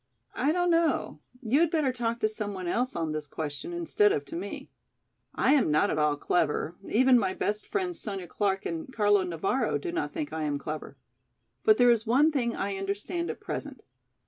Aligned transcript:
"I 0.33 0.51
don't 0.51 0.71
know, 0.71 1.19
you 1.43 1.59
had 1.59 1.69
better 1.69 1.93
talk 1.93 2.21
to 2.21 2.27
some 2.27 2.55
one 2.55 2.65
else 2.65 2.95
on 2.95 3.11
this 3.11 3.27
question 3.27 3.71
instead 3.71 4.11
of 4.11 4.25
to 4.25 4.35
me. 4.35 4.71
I 5.35 5.53
am 5.53 5.69
not 5.69 5.91
at 5.91 5.99
all 5.99 6.17
clever, 6.17 6.75
even 6.83 7.19
my 7.19 7.35
best 7.35 7.67
friends, 7.67 7.99
Sonya 8.01 8.25
Clark 8.25 8.65
and 8.65 8.91
Carlo 8.91 9.23
Navara, 9.23 9.79
do 9.79 9.91
not 9.91 10.11
think 10.11 10.33
I 10.33 10.41
am 10.41 10.57
clever. 10.57 10.97
But 11.63 11.77
there 11.77 11.91
is 11.91 12.07
one 12.07 12.31
thing 12.31 12.55
I 12.55 12.77
understand 12.77 13.29
at 13.29 13.39
present. 13.41 13.83